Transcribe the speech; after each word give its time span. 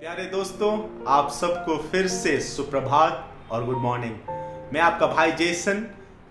प्यारे 0.00 0.24
दोस्तों, 0.24 1.04
आप 1.06 1.30
सबको 1.30 1.76
फिर 1.76 2.06
से 2.08 2.40
सुप्रभात 2.40 3.34
और 3.50 3.64
गुड 3.64 3.76
मॉर्निंग 3.76 4.12
मैं 4.72 4.80
आपका 4.80 5.06
भाई 5.06 5.32
जेसन, 5.32 5.84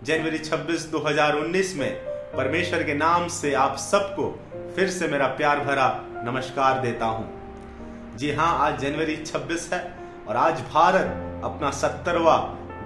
जनवरी 0.03 0.37
26 0.37 0.87
2019 0.91 1.75
में 1.75 1.91
परमेश्वर 2.37 2.83
के 2.83 2.93
नाम 2.93 3.27
से 3.27 3.53
आप 3.53 3.77
सबको 3.77 4.39
फिर 4.75 4.89
से 4.89 5.07
मेरा 5.07 5.27
प्यार 5.27 5.59
भरा 5.59 5.87
नमस्कार 6.25 6.81
देता 6.81 7.05
हूँ। 7.05 8.17
जी 8.17 8.31
हाँ, 8.31 8.59
आज 8.59 8.79
जनवरी 8.79 9.17
26 9.25 9.73
है 9.73 9.95
और 10.27 10.35
आज 10.35 10.61
भारत 10.73 11.41
अपना 11.43 11.71
सत्तरवा 11.71 12.37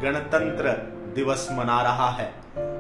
गणतंत्र 0.02 0.78
दिवस 1.16 1.48
मना 1.52 1.82
रहा 1.82 2.10
है। 2.10 2.34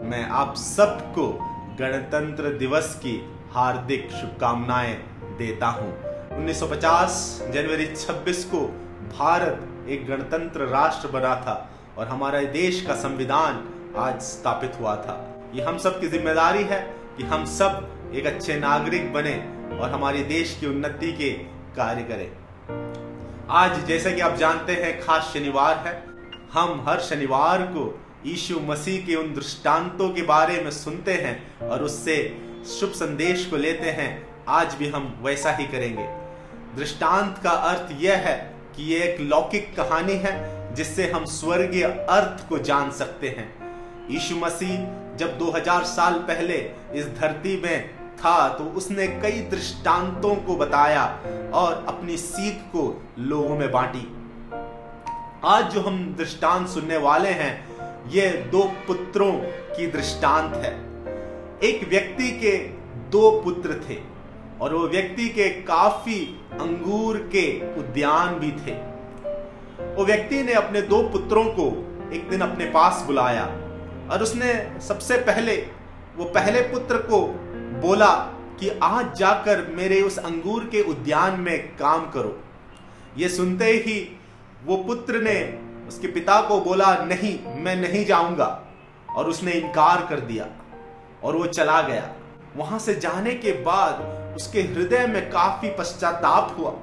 मैं 0.04 0.30
आप 0.30 0.56
सबको 0.56 1.32
गणतंत्र 1.80 2.58
दिवस 2.58 2.96
की 2.96 3.22
हार्दिक 3.52 4.12
शुभकामनाएँ 4.12 4.96
देता 5.38 5.68
हूँ। 5.68 6.12
1950 6.34 7.16
जनवरी 7.54 7.86
26 7.88 8.44
को 8.44 8.60
भारत 9.18 9.90
एक 9.90 10.05
गणतंत्र 10.08 10.66
राष्ट्र 10.68 11.08
बना 11.08 11.36
था 11.36 11.55
और 11.98 12.08
हमारे 12.08 12.46
देश 12.46 12.82
का 12.82 12.96
संविधान 12.96 13.64
आज 13.98 14.22
स्थापित 14.22 14.80
हुआ 14.80 14.96
था। 14.96 15.16
ये 15.55 15.64
हम 15.64 15.77
सब 15.77 16.00
की 16.02 16.08
ज़िम्मेदारी 16.08 16.64
है 16.64 16.80
कि 17.18 17.24
हम 17.24 17.46
सब 17.46 18.12
एक 18.16 18.26
अच्छे 18.26 18.55
नागरिक 18.60 19.14
बने 19.14 19.36
और 19.77 19.90
हमारे 19.90 20.24
देश 20.24 20.58
की 20.60 20.68
उन्नति 20.68 21.12
के 21.12 21.30
कार्य 21.76 22.04
करें। 22.04 22.30
आज 23.50 23.86
जैसे 23.86 24.12
कि 24.12 24.22
आप 24.22 24.36
जानते 24.36 24.74
हैं, 24.74 25.00
खास 25.02 25.32
शनिवार 25.34 25.77
है। 25.88 25.94
हम 26.54 26.84
हर 26.88 27.00
शनिवार 27.00 27.62
को 27.68 27.86
यीशु 28.26 28.60
मसीह 28.60 29.05
के 29.05 29.16
उन 29.16 29.34
दृष्टांतों 29.34 30.10
के 30.10 30.22
बारे 30.22 30.62
में 30.62 30.72
सुनते 30.72 31.13
हैं 31.13 31.70
और 31.70 31.84
उससे 31.84 32.18
शुभ 32.80 32.91
संदेश 32.96 33.46
को 33.46 33.58
लेते 33.58 33.90
हैं। 33.91 34.12
आज 34.50 34.76
भी 34.76 34.90
हम 34.90 35.13
वैसा 35.24 35.52
ही 35.52 35.66
करेंगे। 35.66 36.23
दृष्टांत 36.76 37.38
का 37.44 37.50
अर्थ 37.50 37.91
यह 38.02 38.18
है 38.18 38.36
कि 38.76 38.84
यह 38.94 39.04
एक 39.04 39.20
लौकिक 39.22 39.76
कहानी 39.76 40.13
है, 40.13 40.34
जिससे 40.76 41.09
हम 41.12 41.26
स्वर्गीय 41.26 41.84
अर्थ 41.84 42.48
को 42.49 42.57
जान 42.60 42.91
सकते 42.91 43.29
हैं। 43.29 44.07
यीशु 44.12 44.35
मसीह 44.35 44.77
जब 45.18 45.38
2000 45.38 45.84
साल 45.84 46.13
पहले 46.20 46.55
इस 46.94 47.07
धरती 47.20 47.55
में 47.62 47.90
था 48.18 48.49
तो 48.49 48.63
उसने 48.63 49.07
कई 49.21 49.40
दृष्टांतों 49.41 50.35
को 50.35 50.55
बताया 50.55 51.05
और 51.54 51.85
अपनी 51.88 52.18
सीख 52.18 52.62
को 52.68 53.04
लोगों 53.20 53.57
में 53.57 53.71
बांटी। 53.71 54.05
आज 55.46 55.71
जो 55.71 55.82
हम 55.82 56.16
दृष्टांत 56.18 56.68
सुनने 56.68 56.98
वाले 56.98 57.29
हैं, 57.29 57.54
ये 58.10 58.29
दो 58.51 58.63
पुत्रों 58.88 59.32
की 59.77 59.88
दृष्टांत 59.88 60.55
है। 60.55 60.74
एक 61.63 61.88
व्यक्ति 61.90 62.32
के 62.32 62.57
दो 63.10 63.29
पुत्र 63.41 63.79
थे। 63.90 64.12
और 64.62 64.73
वो 64.73 64.88
व्यक्ति 64.88 65.29
के 65.29 65.50
काफ़ी 65.50 66.19
अंगूर 66.53 67.18
के 67.18 67.75
उद्यान 67.79 68.35
भी 68.35 68.51
थे। 68.51 68.75
वो 69.95 70.06
व्यक्ति 70.06 70.44
ने 70.44 70.53
अपने 70.53 70.81
दो 70.81 71.01
पुत्रों 71.09 71.45
को 71.45 71.66
एक 72.13 72.29
दिन 72.29 72.41
अपने 72.41 72.66
पास 72.66 73.03
बुलाया 73.07 73.45
और 74.12 74.23
उसने 74.23 74.79
सबसे 74.81 75.18
पहले, 75.18 75.56
वो 76.18 76.25
पहले 76.25 76.62
पुत्र 76.62 76.97
को 76.97 77.28
बोला 77.81 78.16
कि 78.59 78.69
आज 78.84 79.13
जाकर 79.18 79.68
मेरे 79.68 80.01
उस 80.01 80.18
अंगूर 80.18 80.63
के 80.63 80.81
उद्यान 80.81 81.40
में 81.40 81.67
काम 81.75 82.09
करो। 82.09 82.44
ये 83.17 83.29
सुनते 83.29 83.66
ही 83.66 84.19
वो 84.66 84.78
पुत्र 84.78 85.22
ने 85.22 85.59
उसके 85.88 86.07
पिता 86.07 86.41
को 86.41 86.59
बोला, 86.62 86.95
नहीं, 86.95 87.56
मैं 87.63 87.75
नहीं 87.75 88.06
जाऊँगा। 88.06 88.59
और 89.16 89.25
उसने 89.25 89.51
इनकार 89.51 90.06
कर 90.09 90.19
दिया 90.19 90.45
और 91.23 91.35
वो 91.35 91.45
चला 91.45 91.81
गया। 91.81 92.13
वहाँ 92.57 92.79
से 92.79 92.95
जाने 92.95 93.34
के 93.34 93.51
बाद 93.51 94.22
उसके 94.35 94.62
हृदय 94.63 95.06
में 95.07 95.29
काफ़ी 95.31 95.69
पश्चाताप 95.69 96.56
हुआ। 96.57 96.73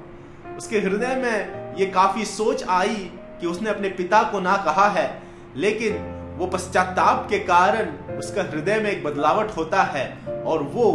उसके 0.57 0.79
हृदय 0.79 1.15
में 1.15 1.75
ये 1.77 1.85
काफ़ी 1.85 2.25
सोच 2.25 2.63
आई 2.69 2.95
कि 3.41 3.47
उसने 3.47 3.69
अपने 3.69 3.89
पिता 3.89 4.21
को 4.23 4.39
ना 4.39 4.55
कहा 4.57 4.87
है, 4.89 5.21
लेकिन 5.55 5.97
वो 6.37 6.45
पश्चाताप 6.47 7.27
के 7.29 7.39
कारण 7.39 8.17
उसका 8.17 8.43
हृदय 8.43 8.79
में 8.79 8.89
एक 8.91 9.03
बदलावट 9.03 9.55
होता 9.57 9.83
है 9.83 10.05
और 10.45 10.63
वो 10.63 10.91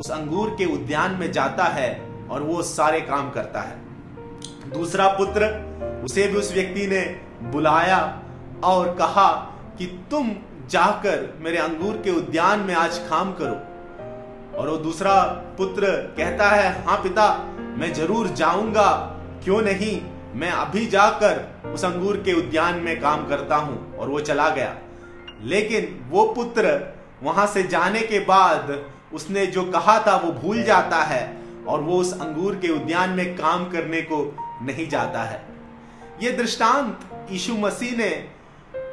उस 0.00 0.10
अंगूर 0.10 0.54
के 0.58 0.64
उद्यान 0.64 1.14
में 1.14 1.30
जाता 1.32 1.64
है 1.64 1.90
और 2.30 2.42
वो 2.42 2.62
सारे 2.62 3.00
काम 3.00 3.30
करता 3.30 3.60
है। 3.60 4.70
दूसरा 4.70 5.08
पुत्र, 5.08 5.48
उसे 6.04 6.26
भी 6.28 6.36
उस 6.36 6.52
व्यक्ति 6.52 6.86
ने 6.86 7.00
बुलाया 7.50 8.00
और 8.64 8.94
कहा 8.94 9.28
कि 9.78 9.86
तुम 10.10 10.30
जाकर 10.70 11.28
मेरे 11.40 11.58
अंगूर 11.58 11.96
के 11.96 12.10
उद्यान 12.10 12.60
में 12.60 12.74
आज 12.74 12.98
काम 13.10 13.32
करो। 13.32 13.60
और 14.58 14.68
वो 14.68 14.76
दूसरा 14.76 15.22
पुत्र 15.58 15.86
कहता 16.16 16.48
है 16.50 16.84
हाँ 16.84 16.96
पिता, 16.96 17.26
मैं 17.78 17.92
ज़रूर 17.94 18.28
जाऊँगा। 18.28 18.90
क्यों 19.44 19.60
नहीं? 19.62 20.00
मैं 20.34 20.50
अभी 20.50 20.86
जाकर 20.86 21.70
उस 21.72 21.84
अंगूर 21.84 22.16
के 22.16 22.32
उद्यान 22.32 22.74
में 22.74 23.00
काम 23.00 23.26
करता 23.28 23.56
हूँ। 23.56 23.96
और 23.96 24.08
वो 24.08 24.20
चला 24.20 24.48
गया। 24.48 24.74
लेकिन 25.42 26.06
वो 26.10 26.24
पुत्र 26.24 26.94
वहाँ 27.22 27.46
से 27.46 27.62
जाने 27.62 28.00
के 28.00 28.18
बाद 28.18 28.84
उसने 29.12 29.46
जो 29.46 29.64
कहा 29.64 29.98
था, 30.06 30.16
वो 30.16 30.32
भूल 30.32 30.62
जाता 30.62 30.96
है 30.96 31.36
और 31.68 31.80
वो 31.80 31.98
उस 31.98 32.20
अंगूर 32.20 32.54
के 32.54 32.68
उद्यान 32.68 33.10
में 33.10 33.36
काम 33.36 33.70
करने 33.70 34.00
को 34.02 34.36
नहीं 34.62 34.88
जाता 34.88 35.22
है। 35.22 35.44
ये 36.22 36.30
दृष्टांत 36.30 37.00
यीशु 37.30 37.54
मसीह 37.54 37.96
ने 37.96 38.28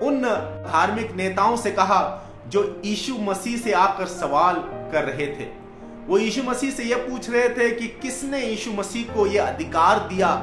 उन 0.01 0.21
धार्मिक 0.67 1.15
नेताओं 1.15 1.57
से 1.57 1.71
कहा 1.71 1.99
जो 2.47 2.81
यीशु 2.85 3.17
मसीह 3.17 3.57
से 3.57 3.71
आकर 3.71 4.05
सवाल 4.05 4.55
कर 4.91 5.03
रहे 5.03 5.27
थे। 5.27 5.63
वो 6.07 6.17
यीशु 6.17 6.43
मसीह 6.43 6.71
से 6.71 6.83
यह 6.83 6.97
पूछ 6.97 7.29
रहे 7.29 7.49
थे 7.49 7.71
कि 7.71 7.87
किसने 7.87 8.45
यीशु 8.45 8.71
मसीह 8.71 9.13
को 9.13 9.27
यह 9.27 9.45
अधिकार 9.45 9.99
दिया 9.99 10.35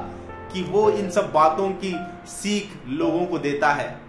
कि 0.52 0.62
वो 0.62 0.90
इन 0.90 1.10
सब 1.10 1.32
बातों 1.32 1.70
की 1.70 1.96
सीख 2.26 2.68
लोगों 2.88 3.26
को 3.26 3.38
देता 3.38 3.72
है? 3.72 4.00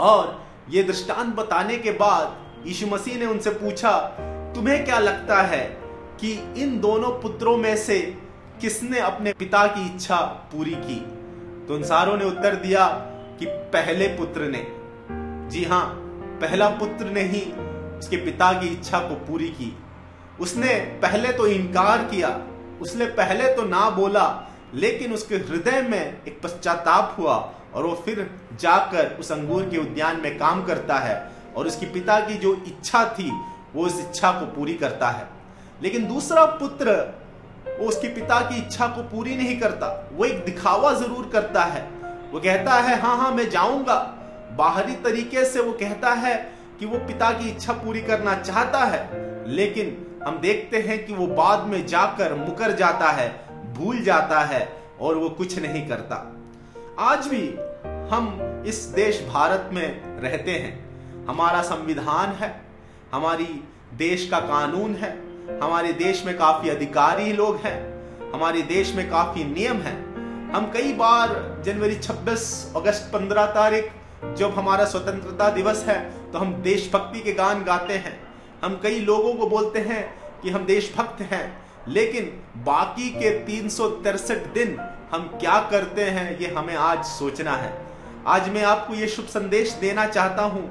और 0.00 0.44
ये 0.70 0.82
दृष्टांत 0.82 1.34
बताने 1.34 1.76
के 1.76 1.90
बाद 1.90 2.36
यीशु 2.66 2.86
मसीह 2.86 3.18
ने 3.18 3.26
उनसे 3.26 3.50
पूछा, 3.50 3.98
तुम्हें 4.54 4.84
क्या 4.84 4.98
लगता 4.98 5.42
है 5.42 5.64
कि 6.20 6.54
इन 6.56 6.80
दोनों 6.80 7.10
पुत्रों 7.10 7.56
में 7.56 7.76
से 7.76 7.98
किसने 8.60 8.98
अपने 8.98 9.32
पिता 9.32 9.66
की 9.66 9.94
इच्छा 9.94 10.16
पूरी 10.16 10.74
की? 10.74 11.00
तो 11.66 11.74
उन 11.74 11.82
सारों 11.82 12.16
ने 12.16 12.24
उत्तर 12.24 12.54
दिया 12.54 12.86
कि 13.38 13.46
पहले 13.46 14.08
पुत्र 14.08 14.40
ने। 14.40 14.66
जी 15.50 15.64
हाँ 15.64 16.01
पहला 16.42 16.68
पुत्र 16.68 17.06
ने 17.06 17.22
ही 17.24 17.40
उसके 17.98 18.16
पिता 18.16 18.52
की 18.52 18.68
इच्छा 18.68 18.98
को 18.98 19.14
पूरी 19.26 19.48
की। 19.50 19.76
उसने 20.40 20.74
पहले 21.02 21.32
तो 21.32 21.46
इनकार 21.46 22.04
किया, 22.04 22.28
उसने 22.80 23.06
पहले 23.12 23.54
तो 23.54 23.62
ना 23.64 23.88
बोला, 23.90 24.24
लेकिन 24.74 25.12
उसके 25.12 25.36
हृदय 25.36 25.82
में 25.82 26.22
एक 26.26 26.40
पश्चाताप 26.42 27.14
हुआ 27.18 27.34
और 27.74 27.86
वो 27.86 27.94
फिर 28.04 28.28
जाकर 28.60 29.16
उस 29.20 29.32
अंगूर 29.32 29.68
के 29.68 29.78
उद्यान 29.78 30.20
में 30.20 30.36
काम 30.38 30.64
करता 30.64 30.98
है 30.98 31.16
और 31.56 31.66
उसकी 31.66 31.86
पिता 31.88 32.18
की 32.20 32.34
जो 32.36 32.54
इच्छा 32.66 33.04
थी, 33.08 33.30
वो 33.74 33.86
उस 33.86 34.00
इच्छा 34.00 34.30
को 34.32 34.46
पूरी 34.46 34.74
करता 34.74 35.08
है। 35.08 35.28
लेकिन 35.82 36.06
दूसरा 36.06 36.44
पुत्र, 36.44 36.96
वो 37.70 37.88
उसके 37.88 38.08
पिता 38.08 38.40
की 38.40 38.58
इच्छा 38.58 38.86
को 38.86 39.02
पूरी 39.10 39.36
नहीं 39.36 39.58
करता, 39.60 39.86
वो 40.12 40.24
एक 40.24 40.44
दिखावा 40.44 40.92
ज़रूर 40.94 41.30
करता 41.32 41.64
है। 41.64 41.82
वो 42.32 42.40
कहता 42.40 42.74
है 42.80 43.00
हाँ 43.00 43.16
हाँ 43.16 43.30
मैं 43.30 43.48
जाऊँगा। 43.50 43.98
बाहरी 44.56 44.94
तरीके 44.94 45.44
से 45.44 45.60
वो 45.60 45.72
कहता 45.72 46.12
है 46.14 46.34
कि 46.80 46.86
वो 46.86 46.98
पिता 46.98 47.30
की 47.32 47.48
इच्छा 47.48 47.72
पूरी 47.72 48.00
करना 48.00 48.34
चाहता 48.34 48.84
है, 48.84 49.00
लेकिन 49.48 49.96
हम 50.26 50.38
देखते 50.38 50.78
हैं 50.78 51.04
कि 51.06 51.12
वो 51.12 51.26
बाद 51.26 51.66
में 51.66 51.86
जाकर 51.86 52.34
मुकर 52.34 52.72
जाता 52.72 53.10
है, 53.10 53.28
भूल 53.74 54.02
जाता 54.02 54.40
है 54.40 54.68
और 55.00 55.16
वो 55.16 55.28
कुछ 55.30 55.58
नहीं 55.58 55.86
करता। 55.88 56.16
आज 57.00 57.26
भी 57.28 57.46
हम 58.10 58.64
इस 58.66 58.84
देश 58.94 59.22
भारत 59.28 59.70
में 59.72 60.20
रहते 60.22 60.50
हैं। 60.50 61.26
हमारा 61.26 61.62
संविधान 61.62 62.32
है, 62.32 62.50
हमारी 63.12 63.48
देश 63.94 64.28
का 64.30 64.38
कानून 64.40 64.94
है, 64.94 65.10
हमारे 65.62 65.92
देश 65.92 66.24
में 66.26 66.36
काफ़ी 66.38 66.68
अधिकारी 66.68 67.32
लोग 67.32 67.56
हैं, 67.56 67.78
हमारे 68.32 68.62
देश 68.62 68.94
में 68.94 69.08
काफ़ी 69.10 69.44
नियम 69.44 69.76
हैं। 69.76 69.96
हम 70.52 70.70
कई 70.74 70.92
बार 70.92 71.34
जनवरी 71.64 71.94
26 71.94 72.72
अगस्त 72.76 73.10
15 73.12 73.46
तारीख 73.46 73.90
जब 74.22 74.52
हमारा 74.54 74.84
स्वतंत्रता 74.84 75.48
दिवस 75.50 75.84
है 75.84 75.98
तो 76.32 76.38
हम 76.38 76.52
देशभक्ति 76.62 77.20
के 77.20 77.32
गान 77.32 77.62
गाते 77.64 77.94
हैं। 77.94 78.18
हम 78.64 78.78
कई 78.82 79.00
लोगों 79.00 79.32
को 79.34 79.46
बोलते 79.46 79.78
हैं 79.80 80.02
कि 80.42 80.50
हम 80.50 80.64
देशभक्त 80.66 81.20
हैं, 81.22 81.44
लेकिन 81.88 82.24
बाकी 82.64 83.08
के 83.10 83.30
तीन 83.38 83.68
दिन 84.54 84.76
हम 85.12 85.26
क्या 85.40 85.58
करते 85.70 86.02
हैं, 86.02 86.38
ये 86.38 86.48
हमें 86.48 86.74
आज 86.74 87.04
सोचना 87.04 87.52
है। 87.52 87.72
आज 88.26 88.48
मैं 88.48 88.62
आपको 88.64 88.94
ये 88.94 89.08
शुभ 89.08 89.26
संदेश 89.26 89.72
देना 89.80 90.06
चाहता 90.06 90.42
हूँ 90.44 90.64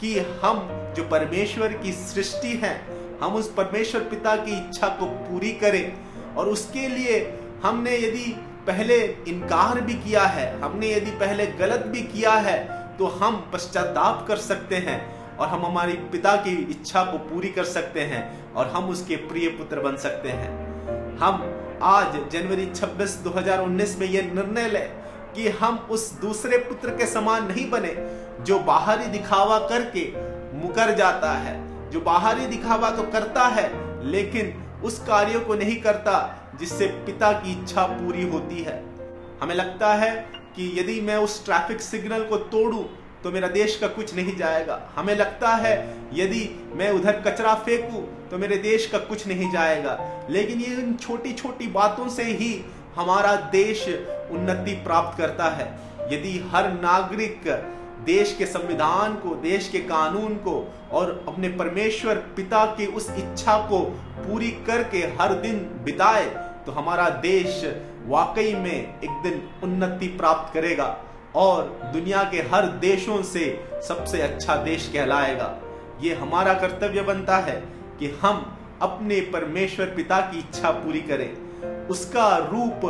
कि 0.00 0.18
हम 0.42 0.68
जो 0.96 1.02
परमेश्वर 1.08 1.72
की 1.74 1.92
सृष्टि 1.92 2.52
है, 2.62 2.74
हम 3.20 3.34
उस 3.34 3.52
परमेश्वर 3.52 4.00
पिता 4.04 4.34
की 4.36 4.56
इच्छा 4.58 4.88
को 4.90 5.06
पूरी 5.06 5.52
करें। 5.54 6.34
और 6.36 6.48
उसके 6.48 6.88
लिए 6.88 7.20
हमने 7.62 7.96
यदि 7.98 8.24
पहले 8.66 8.96
इनकार 9.28 9.80
भी 9.80 9.94
किया 9.94 10.22
है, 10.22 10.60
हमने 10.60 10.92
यदि 10.92 11.10
पहले 11.10 11.46
गलत 11.58 11.86
भी 11.86 12.00
किया 12.04 12.32
है 12.32 12.56
तो 12.98 13.06
हम 13.06 13.36
पश्चाताप 13.52 14.24
कर 14.28 14.36
सकते 14.36 14.76
हैं 14.76 14.98
और 15.36 15.48
हम 15.48 15.64
हमारी 15.66 15.92
पिता 16.12 16.34
की 16.36 16.54
इच्छा 16.70 17.04
को 17.04 17.18
पूरी 17.18 17.48
कर 17.48 17.64
सकते 17.64 18.00
हैं 18.00 18.52
और 18.54 18.66
हम 18.66 18.88
उसके 18.88 19.16
प्रिय 19.28 19.48
पुत्र 19.48 19.80
बन 19.80 19.96
सकते 19.96 20.28
हैं। 20.28 20.50
हम 21.18 21.42
आज 21.82 22.18
जनवरी 22.32 22.66
26 22.66 23.16
2019 23.24 23.96
में 23.98 24.06
यह 24.06 24.32
निर्णय 24.34 24.68
ले 24.68 24.80
कि 25.34 25.48
हम 25.48 25.78
उस 25.90 26.10
दूसरे 26.20 26.58
पुत्र 26.58 26.90
के 26.90 27.06
समान 27.06 27.46
नहीं 27.46 27.68
बने 27.70 27.94
जो 28.44 28.58
बाहरी 28.58 29.06
दिखावा 29.06 29.58
करके 29.58 30.04
मुकर 30.58 30.94
जाता 30.94 31.32
है, 31.32 31.56
जो 31.90 32.00
बाहरी 32.00 32.46
दिखावा 32.46 32.90
तो 32.90 33.02
करता 33.02 33.46
है, 33.48 33.68
लेकिन 34.06 34.54
उस 34.84 34.98
कार्यों 34.98 35.40
को 35.40 35.54
नहीं 35.54 35.76
करता 35.82 36.16
जिससे 36.60 36.86
पिता 37.06 37.32
की 37.32 37.52
इच्छा 37.52 37.86
पूरी 37.86 38.28
होती 38.30 38.62
है। 38.62 38.82
हमें 39.42 39.54
लगता 39.54 39.94
है 39.94 40.12
कि 40.56 40.70
यदि 40.80 41.00
मैं 41.00 41.16
उस 41.16 41.44
ट्रैफ़िक 41.44 41.80
सिग्नल 41.80 42.24
को 42.24 42.36
तोड़ू 42.36 42.84
तो 43.24 43.30
मेरा 43.30 43.48
देश 43.48 43.76
का 43.76 43.86
कुछ 43.88 44.14
नहीं 44.14 44.36
जाएगा। 44.36 44.80
हमें 44.96 45.14
लगता 45.16 45.54
है, 45.56 45.74
यदि 46.14 46.48
मैं 46.74 46.90
उधर 46.90 47.20
कचरा 47.20 47.54
फेंकू 47.56 48.00
तो 48.30 48.38
मेरे 48.38 48.56
देश 48.56 48.86
का 48.86 48.98
कुछ 49.00 49.26
नहीं 49.26 49.50
जाएगा। 49.52 49.98
लेकिन 50.30 50.60
ये 50.60 50.74
इन 50.74 50.94
छोटी 50.96 51.32
छोटी 51.32 51.66
बातों 51.70 52.08
से 52.08 52.22
ही 52.22 52.54
हमारा 52.96 53.34
देश 53.52 53.86
उन्नति 53.88 54.72
प्राप्त 54.84 55.18
करता 55.18 55.48
है। 55.50 55.66
यदि 56.12 56.38
हर 56.52 56.72
नागरिक 56.72 57.48
देश 58.04 58.34
के 58.38 58.46
संविधान 58.46 59.14
को, 59.14 59.34
देश 59.34 59.68
के 59.68 59.78
कानून 59.80 60.34
को 60.38 60.72
और 60.92 61.24
अपने 61.28 61.48
परमेश्वर 61.48 62.14
पिता 62.36 62.64
की 62.76 62.86
उस 62.86 63.10
इच्छा 63.10 63.56
को 63.68 63.78
पूरी 64.18 64.50
करके 64.66 64.98
हर 65.20 65.34
दिन 65.40 65.58
बिताए 65.84 66.24
तो 66.66 66.72
हमारा 66.72 67.08
देश 67.22 67.64
वाकई 68.06 68.54
में 68.54 68.72
एक 68.72 69.22
दिन 69.22 69.42
उन्नति 69.62 70.06
प्राप्त 70.16 70.52
करेगा 70.54 70.86
और 71.36 71.62
दुनिया 71.92 72.22
के 72.24 72.40
हर 72.52 72.66
देशों 72.80 73.22
से 73.22 73.44
सबसे 73.88 74.20
अच्छा 74.22 74.56
देश 74.56 74.90
कहलाएगा। 74.94 75.54
ये 76.02 76.14
हमारा 76.14 76.54
कर्तव्य 76.54 77.02
बनता 77.02 77.36
है 77.38 77.56
कि 77.98 78.08
हम 78.22 78.44
अपने 78.82 79.20
परमेश्वर 79.32 79.86
पिता 79.86 80.20
की 80.20 80.38
इच्छा 80.38 80.70
पूरी 80.70 81.00
करें। 81.00 81.86
उसका 81.88 82.36
रूप 82.52 82.80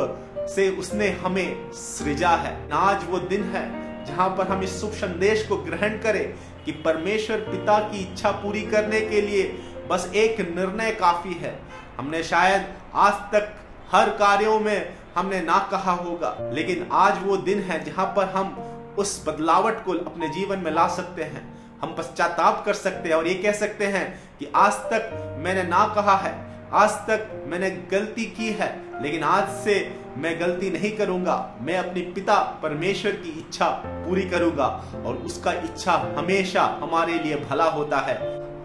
से 0.50 0.68
उसने 0.70 1.08
हमें 1.22 1.72
सृजा 1.72 2.30
है। 2.36 2.56
आज 2.72 3.04
वो 3.10 3.18
दिन 3.18 3.42
है 3.44 3.64
जहाँ 4.06 4.28
पर 4.28 4.48
हम 4.48 4.62
इस 4.62 4.80
शुभ 4.80 4.92
संदेश 4.92 5.46
को 5.48 5.56
ग्रहण 5.56 5.98
करें 5.98 6.24
कि 6.64 6.72
परमेश्वर 6.84 7.38
पिता 7.40 7.78
की 7.80 8.00
इच्छा 8.02 8.30
पूरी 8.42 8.62
करने 8.62 9.00
के 9.00 9.20
लिए 9.20 9.42
बस 9.90 10.10
एक 10.14 10.40
निर्णय 10.56 10.90
काफ़ी 10.92 11.34
है। 11.34 11.58
हमने 11.98 12.22
शायद 12.22 12.66
आज 12.94 13.12
तक 13.32 13.54
हर 13.92 14.10
कार्यों 14.16 14.58
में 14.60 14.94
हमने 15.14 15.40
ना 15.40 15.58
कहा 15.70 15.92
होगा, 15.94 16.36
लेकिन 16.52 16.86
आज 16.92 17.18
वो 17.24 17.36
दिन 17.38 17.60
है 17.60 17.82
जहाँ 17.84 18.06
पर 18.16 18.28
हम 18.28 18.56
उस 18.98 19.22
बदलावट 19.26 19.84
को 19.84 19.92
अपने 20.00 20.28
जीवन 20.28 20.58
में 20.58 20.70
ला 20.72 20.86
सकते 20.90 21.22
हैं। 21.24 21.42
हम 21.82 21.94
पश्चाताप 21.94 22.62
कर 22.66 22.74
सकते 22.74 23.08
हैं 23.08 23.16
और 23.16 23.26
ये 23.26 23.34
कह 23.34 23.52
सकते 23.54 23.86
हैं 23.86 24.06
कि 24.38 24.46
आज 24.56 24.72
तक 24.92 25.10
मैंने 25.38 25.62
ना 25.64 25.86
कहा 25.94 26.16
है, 26.16 26.32
आज 26.72 26.90
तक 27.08 27.28
मैंने 27.48 27.70
गलती 27.90 28.24
की 28.36 28.50
है, 28.52 28.70
लेकिन 29.02 29.22
आज 29.24 29.48
से 29.64 29.76
मैं 30.16 30.38
गलती 30.40 30.70
नहीं 30.70 30.90
करूँगा। 30.96 31.36
मैं 31.60 31.76
अपने 31.78 32.00
पिता 32.14 32.40
परमेश्वर 32.62 33.12
की 33.12 33.30
इच्छा 33.40 33.68
पूरी 33.84 34.22
करूँगा 34.30 34.66
और 35.06 35.14
उसका 35.16 35.52
इच्छा 35.54 35.92
हमेशा 36.16 36.62
हमारे 36.82 37.18
लिए 37.18 37.36
भला 37.40 37.70
होता 37.70 37.98
है। 38.00 38.18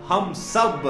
हम 0.07 0.33
सब 0.36 0.81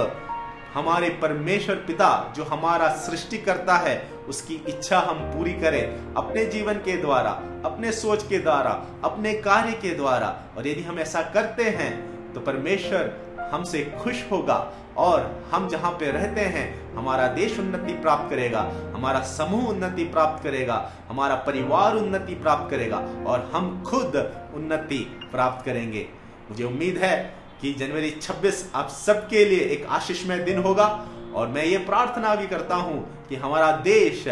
हमारे 0.74 1.10
परमेश्वर 1.22 1.76
पिता 1.88 2.10
जो 2.36 2.44
हमारा 2.44 2.90
सृष्टि 2.98 3.38
करता 3.38 3.76
है, 3.78 3.96
उसकी 4.30 4.56
इच्छा 4.68 5.00
हम 5.00 5.20
पूरी 5.32 5.54
करें 5.54 6.14
अपने 6.16 6.46
जीवन 6.46 6.74
के 6.86 6.98
द्वारा, 6.98 7.30
अपने 7.66 7.92
सोच 7.92 8.28
के 8.28 8.40
द्वारा, 8.40 8.72
अपने 9.04 9.34
कार्य 9.40 9.72
के 9.74 9.94
द्वारा। 9.96 10.36
और 10.58 10.68
यदि 10.68 10.82
हम 10.82 11.00
ऐसा 11.00 11.22
करते 11.34 11.64
हैं 11.72 12.34
तो 12.34 12.42
परमेश्वर 12.42 13.12
हमसे 13.52 13.84
खुश 14.00 14.24
होगा 14.32 14.56
और 14.98 15.22
हम 15.52 15.68
जहाँ 15.68 15.92
पे 15.92 16.12
रहते 16.12 16.42
हैं, 16.48 16.96
हमारा 16.96 17.28
देश 17.34 17.60
उन्नति 17.60 17.94
प्राप्त 17.94 18.30
करेगा, 18.30 18.60
हमारा 18.94 19.20
समूह 19.28 19.68
उन्नति 19.68 20.04
प्राप्त 20.06 20.44
करेगा, 20.44 20.92
हमारा 21.10 21.36
परिवार 21.48 21.96
उन्नति 21.96 22.36
प्राप्त 22.36 22.70
करेगा 22.72 22.98
और 23.28 23.50
हम 23.54 23.82
खुद 23.84 24.16
उन्नति 24.56 25.00
प्राप्त 25.32 25.66
करेंगे। 25.66 26.08
मुझे 26.50 26.64
उम्मीद 26.64 26.98
है 26.98 27.16
कि 27.62 27.74
जनवरी 27.74 28.12
26 28.22 28.64
आप 28.76 28.90
सबके 28.90 29.44
लिए 29.46 29.60
एक 29.60 29.86
आशीषमय 29.90 30.40
दिन 30.40 30.58
होगा। 30.58 30.88
और 31.36 31.48
मैं 31.48 31.64
ये 31.64 31.78
प्रार्थना 31.78 32.36
भी 32.36 32.48
करता 32.48 32.76
हूँ 32.76 33.26
कि 33.30 33.36
हमारा 33.36 33.72
देश 33.84 34.24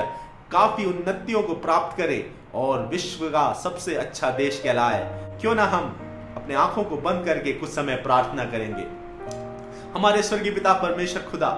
काफ़ी 0.51 0.85
उन्नतियों 0.85 1.41
को 1.43 1.53
प्राप्त 1.55 1.97
करे 1.97 2.19
और 2.55 2.85
विश्व 2.87 3.25
का 3.29 3.51
सबसे 3.53 3.95
अच्छा 3.95 4.29
देश 4.31 4.61
कहलाए। 4.63 5.03
क्यों 5.41 5.55
ना 5.55 5.65
हम 5.65 5.95
अपने 6.37 6.55
आँखों 6.55 6.83
को 6.83 6.97
बंद 6.97 7.25
करके 7.25 7.53
कुछ 7.53 7.69
समय 7.69 7.95
प्रार्थना 7.95 8.45
करेंगे। 8.45 8.85
हमारे 9.93 10.21
स्वर्गीय 10.23 10.51
पिता 10.51 10.73
परमेश्वर 10.73 11.21
खुदा, 11.21 11.49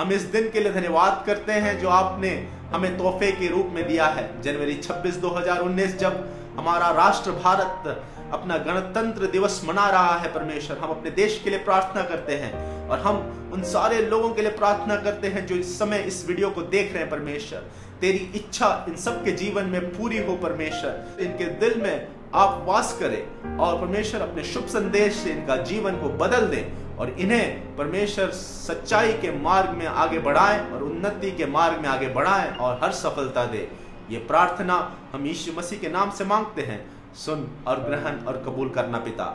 हम 0.00 0.12
इस 0.12 0.22
दिन 0.22 0.50
के 0.50 0.60
लिए 0.60 0.72
धन्यवाद 0.72 1.22
करते 1.26 1.52
हैं 1.52 1.78
जो 1.80 1.88
आपने 1.88 2.30
हमें 2.72 2.96
तोहफे 2.98 3.30
के 3.32 3.48
रूप 3.48 3.70
में 3.72 3.86
दिया 3.88 4.06
है। 4.06 4.24
जनवरी 4.42 4.74
26 4.74 5.16
2019 5.16 5.96
जब 5.96 6.24
हमारा 6.58 6.90
राष्ट्र 6.94 7.30
भारत 7.32 7.88
अपना 8.32 8.56
गणतंत्र 8.58 9.26
दिवस 9.26 9.60
मना 9.64 9.88
रहा 9.90 10.16
है 10.16 10.32
परमेश्वर। 10.34 10.78
हम 10.78 10.90
अपने 10.90 11.10
देश 11.10 11.40
के 11.44 11.50
लिए 11.50 11.58
प्रार्थना 11.58 12.02
करते 12.02 12.34
हैं 12.34 12.88
और 12.88 13.00
हम 13.00 13.50
उन 13.54 13.62
सारे 13.62 14.00
लोगों 14.02 14.30
के 14.30 14.42
लिए 14.42 14.50
प्रार्थना 14.50 14.96
करते 14.96 15.28
हैं 15.28 15.46
जो 15.46 15.54
इस 15.54 15.78
समय 15.78 15.98
इस 15.98 16.26
वीडियो 16.28 16.50
को 16.50 16.62
देख 16.62 16.92
रहे 16.92 17.02
हैं 17.02 17.10
परमेश्वर। 17.10 17.58
तेरी 18.00 18.30
इच्छा 18.34 18.86
इन 18.88 18.96
सबके 18.96 19.32
जीवन 19.32 19.64
में 19.64 19.80
पूरी 19.90 20.18
हो 20.18 20.36
परमेश्वर। 20.36 21.22
इनके 21.22 21.44
दिल 21.44 21.80
में 21.82 22.08
आप 22.34 22.64
वास 22.66 22.96
करें 23.00 23.56
और 23.58 23.80
परमेश्वर 23.80 24.20
अपने 24.20 24.44
शुभ 24.44 24.66
संदेश 24.66 25.14
से 25.14 25.30
इनका 25.30 25.56
जीवन 25.56 25.96
को 25.96 26.08
बदल 26.08 26.46
दें 26.46 26.96
और 26.96 27.10
इन्हें 27.10 27.76
परमेश्वर 27.76 28.30
सच्चाई 28.30 29.12
के 29.12 29.30
मार्ग 29.38 29.70
में 29.70 29.86
आगे 29.86 30.18
बढ़ाएँ 30.18 30.60
और 30.70 30.82
उन्नति 30.82 31.30
के 31.30 31.46
मार्ग 31.46 31.80
में 31.80 31.88
आगे 31.88 32.08
बढ़ाएँ 32.08 32.50
और 32.50 32.80
हर 32.82 32.92
सफलता 32.92 33.44
दे। 33.44 33.68
ये 34.10 34.18
प्रार्थना 34.18 34.74
हम 35.12 35.26
यीशु 35.26 35.52
मसीह 35.52 35.78
के 35.78 35.88
नाम 35.88 36.10
से 36.10 36.24
मांगते 36.24 36.62
हैं। 36.62 36.95
सुन 37.16 37.64
और 37.66 37.80
ग्रहण 37.80 38.24
और 38.26 38.42
कबूल 38.46 38.68
करना 38.70 38.98
पिता। 38.98 39.26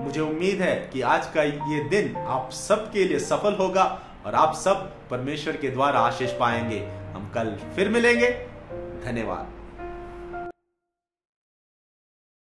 मुझे 0.00 0.20
उम्मीद 0.20 0.62
है 0.62 0.90
कि 0.92 1.00
आज 1.00 1.26
का 1.26 1.42
ये 1.42 1.88
दिन 1.88 2.16
आप 2.16 2.50
सबके 2.52 3.04
लिए 3.04 3.18
सफल 3.18 3.54
होगा 3.54 4.00
और 4.26 4.34
आप 4.34 4.54
सब 4.54 4.92
परमेश्वर 5.10 5.56
के 5.56 5.70
द्वारा 5.70 6.00
आशीष 6.00 6.30
पाएँगे। 6.30 6.78
हम 7.14 7.30
कल 7.34 7.56
फिर 7.76 7.88
मिलेंगे। 7.88 8.30
धन्यवाद। 9.04 9.51